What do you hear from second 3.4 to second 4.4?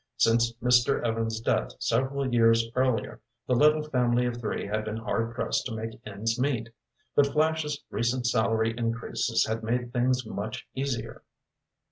the little family of